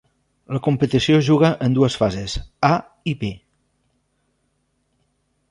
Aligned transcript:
La 0.55 0.61
competició 0.67 1.19
es 1.21 1.25
juga 1.33 1.51
en 1.65 1.75
dues 1.75 1.99
fases, 2.05 2.39
A 2.71 2.73
i 3.13 3.15
B. 3.21 3.31